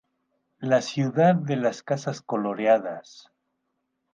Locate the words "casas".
1.83-2.23